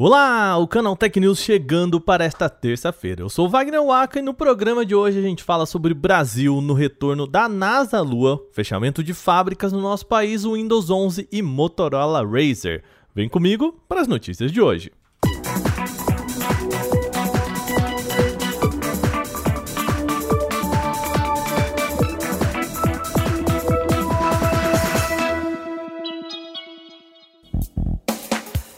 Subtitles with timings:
[0.00, 3.22] Olá, o canal Tech News chegando para esta terça-feira.
[3.22, 6.72] Eu sou Wagner Waka e no programa de hoje a gente fala sobre Brasil no
[6.72, 11.42] retorno da NASA à Lua, fechamento de fábricas no nosso país, o Windows 11 e
[11.42, 12.84] Motorola Razer.
[13.12, 14.92] Vem comigo para as notícias de hoje.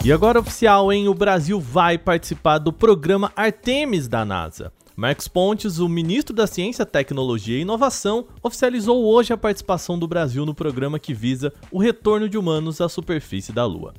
[0.03, 1.09] E agora oficial, hein?
[1.09, 4.73] O Brasil vai participar do programa Artemis da NASA.
[4.97, 10.47] Marcos Pontes, o ministro da Ciência, Tecnologia e Inovação, oficializou hoje a participação do Brasil
[10.47, 13.93] no programa que visa o retorno de humanos à superfície da Lua.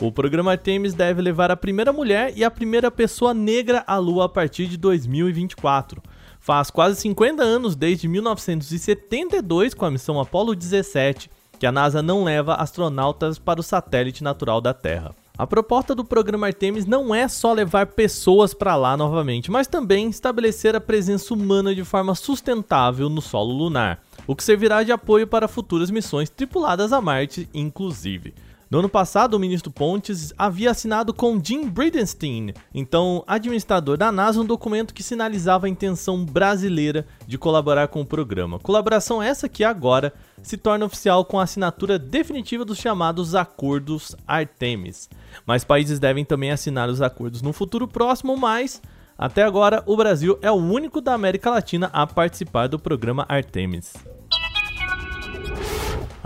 [0.00, 4.26] O programa Artemis deve levar a primeira mulher e a primeira pessoa negra à Lua
[4.26, 6.00] a partir de 2024.
[6.38, 12.22] Faz quase 50 anos desde 1972, com a missão Apollo 17, que a NASA não
[12.22, 15.12] leva astronautas para o satélite natural da Terra.
[15.38, 20.10] A proposta do programa Artemis não é só levar pessoas para lá novamente, mas também
[20.10, 25.28] estabelecer a presença humana de forma sustentável no solo lunar, o que servirá de apoio
[25.28, 28.34] para futuras missões tripuladas a Marte, inclusive.
[28.70, 34.42] No ano passado, o ministro Pontes havia assinado com Jim Bridenstine, então administrador da NASA,
[34.42, 38.58] um documento que sinalizava a intenção brasileira de colaborar com o programa.
[38.58, 45.08] Colaboração essa que agora se torna oficial com a assinatura definitiva dos chamados Acordos Artemis.
[45.46, 48.82] Mais países devem também assinar os acordos no futuro próximo, mas
[49.16, 53.94] até agora o Brasil é o único da América Latina a participar do programa Artemis.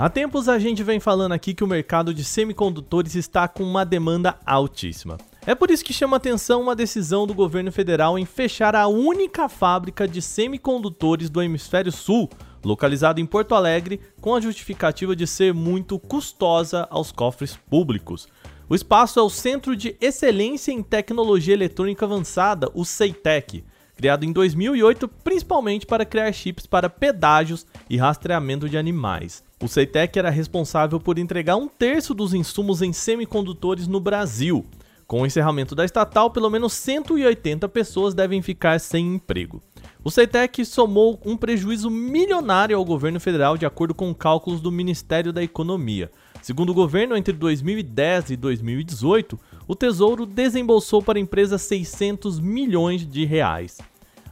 [0.03, 3.87] Há tempos a gente vem falando aqui que o mercado de semicondutores está com uma
[3.87, 5.17] demanda altíssima.
[5.47, 9.49] É por isso que chama atenção uma decisão do governo federal em fechar a única
[9.49, 12.29] fábrica de semicondutores do hemisfério sul,
[12.65, 18.27] localizada em Porto Alegre, com a justificativa de ser muito custosa aos cofres públicos.
[18.69, 23.65] O espaço é o Centro de Excelência em Tecnologia Eletrônica Avançada, o CEITEC,
[24.03, 29.45] criado em 2008 principalmente para criar chips para pedágios e rastreamento de animais.
[29.63, 34.67] O Ceitec era responsável por entregar um terço dos insumos em semicondutores no Brasil.
[35.07, 39.63] Com o encerramento da estatal, pelo menos 180 pessoas devem ficar sem emprego.
[40.03, 45.33] O Ceitec somou um prejuízo milionário ao governo federal, de acordo com cálculos do Ministério
[45.33, 46.11] da Economia.
[46.43, 53.07] Segundo o governo, entre 2010 e 2018, o Tesouro desembolsou para a empresa 600 milhões
[53.07, 53.79] de reais.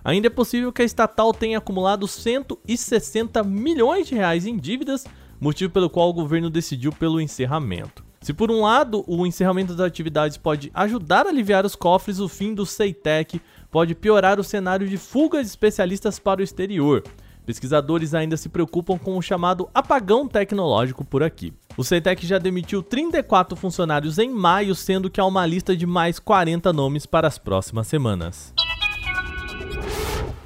[0.05, 5.05] Ainda é possível que a estatal tenha acumulado 160 milhões de reais em dívidas,
[5.41, 8.05] motivo pelo qual o governo decidiu pelo encerramento.
[8.21, 12.28] Se por um lado o encerramento das atividades pode ajudar a aliviar os cofres, o
[12.28, 13.41] fim do CEITEC
[13.71, 17.03] pode piorar o cenário de fuga de especialistas para o exterior.
[17.47, 21.53] Pesquisadores ainda se preocupam com o chamado apagão tecnológico por aqui.
[21.77, 26.19] O CETEC já demitiu 34 funcionários em maio, sendo que há uma lista de mais
[26.19, 28.53] 40 nomes para as próximas semanas.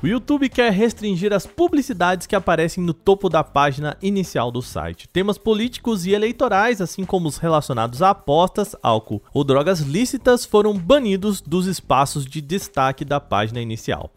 [0.05, 5.09] O YouTube quer restringir as publicidades que aparecem no topo da página inicial do site.
[5.09, 10.77] Temas políticos e eleitorais, assim como os relacionados a apostas, álcool ou drogas lícitas, foram
[10.77, 14.11] banidos dos espaços de destaque da página inicial.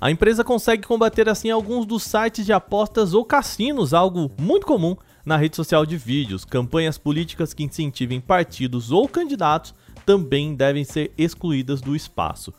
[0.00, 4.96] A empresa consegue combater assim alguns dos sites de apostas ou cassinos, algo muito comum
[5.24, 6.44] na rede social de vídeos.
[6.44, 12.52] Campanhas políticas que incentivem partidos ou candidatos também devem ser excluídas do espaço.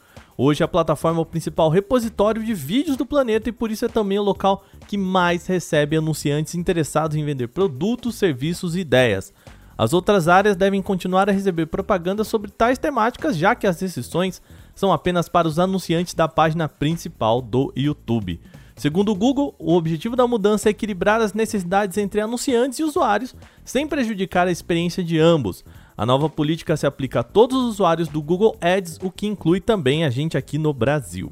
[0.44, 3.88] Hoje a plataforma é o principal repositório de vídeos do planeta e por isso é
[3.88, 9.31] também o local que mais recebe anunciantes interessados em vender produtos, serviços e ideias.
[9.78, 14.41] As outras áreas devem continuar a receber propaganda sobre tais temáticas, já que as restrições
[14.74, 18.41] são apenas para os anunciantes da página principal do YouTube.
[18.75, 23.35] Segundo o Google, o objetivo da mudança é equilibrar as necessidades entre anunciantes e usuários,
[23.63, 25.63] sem prejudicar a experiência de ambos.
[26.01, 29.62] A nova política se aplica a todos os usuários do Google Ads, o que inclui
[29.62, 31.29] também a gente aqui no Brasil.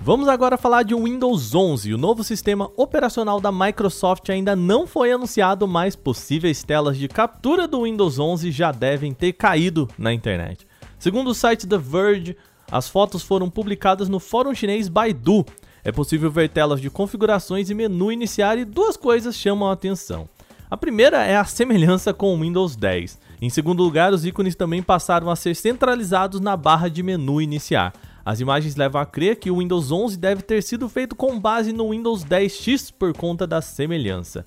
[0.00, 1.92] Vamos agora falar de Windows 11.
[1.92, 7.68] O novo sistema operacional da Microsoft ainda não foi anunciado, mas possíveis telas de captura
[7.68, 10.66] do Windows 11 já devem ter caído na internet.
[10.98, 12.38] Segundo o site The Verge,
[12.70, 15.44] as fotos foram publicadas no fórum chinês Baidu.
[15.84, 20.26] É possível ver telas de configurações e menu iniciar e duas coisas chamam a atenção.
[20.72, 23.20] A primeira é a semelhança com o Windows 10.
[23.42, 27.92] Em segundo lugar, os ícones também passaram a ser centralizados na barra de menu iniciar.
[28.24, 31.74] As imagens levam a crer que o Windows 11 deve ter sido feito com base
[31.74, 34.46] no Windows 10X por conta da semelhança.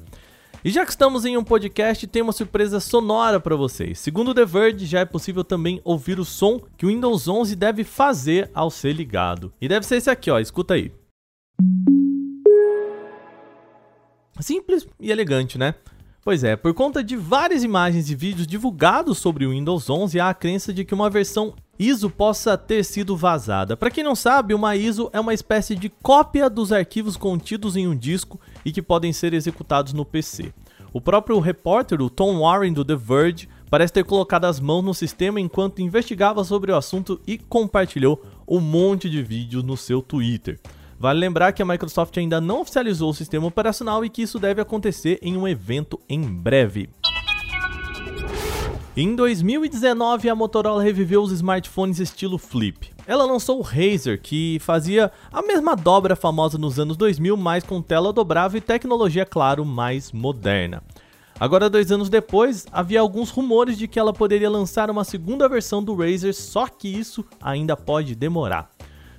[0.64, 4.00] E já que estamos em um podcast, tem uma surpresa sonora para vocês.
[4.00, 7.84] Segundo The Verge, já é possível também ouvir o som que o Windows 11 deve
[7.84, 9.54] fazer ao ser ligado.
[9.62, 10.92] E deve ser esse aqui, ó, escuta aí.
[14.40, 15.76] Simples e elegante, né?
[16.26, 20.30] Pois é, por conta de várias imagens e vídeos divulgados sobre o Windows 11, há
[20.30, 23.78] a crença de que uma versão ISO possa ter sido vazada.
[23.78, 27.88] Para quem não sabe, uma ISO é uma espécie de cópia dos arquivos contidos em
[27.88, 30.52] um disco e que podem ser executados no PC.
[30.92, 34.96] O próprio repórter, o Tom Warren do The Verge, parece ter colocado as mãos no
[34.96, 40.60] sistema enquanto investigava sobre o assunto e compartilhou um monte de vídeos no seu Twitter.
[40.98, 44.62] Vale lembrar que a Microsoft ainda não oficializou o sistema operacional e que isso deve
[44.62, 46.90] acontecer em um evento em breve.
[48.98, 52.94] Em 2019, a Motorola reviveu os smartphones estilo flip.
[53.06, 57.82] Ela lançou o Razer, que fazia a mesma dobra famosa nos anos 2000, mas com
[57.82, 60.82] tela dobrável e tecnologia, claro, mais moderna.
[61.38, 65.84] Agora, dois anos depois, havia alguns rumores de que ela poderia lançar uma segunda versão
[65.84, 68.75] do Razer, só que isso ainda pode demorar.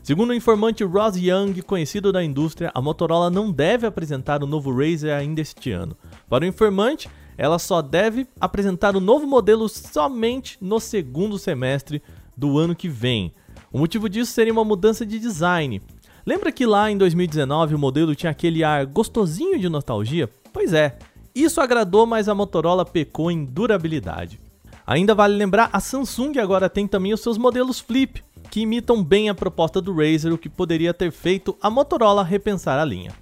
[0.06, 4.70] Segundo o informante Ross Young, conhecido da indústria, a Motorola não deve apresentar o novo
[4.70, 5.96] Razer ainda este ano.
[6.28, 12.00] Para o informante, ela só deve apresentar o novo modelo somente no segundo semestre
[12.36, 13.32] do ano que vem.
[13.72, 15.82] O motivo disso seria uma mudança de design.
[16.24, 20.30] Lembra que lá em 2019 o modelo tinha aquele ar gostosinho de nostalgia?
[20.52, 21.00] Pois é,
[21.34, 24.38] isso agradou, mas a Motorola pecou em durabilidade.
[24.86, 29.28] Ainda vale lembrar, a Samsung agora tem também os seus modelos Flip, que imitam bem
[29.28, 33.12] a proposta do Razer, o que poderia ter feito a Motorola repensar a linha.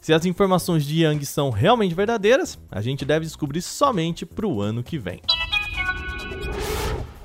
[0.00, 4.60] Se as informações de Yang são realmente verdadeiras, a gente deve descobrir somente para o
[4.60, 5.20] ano que vem.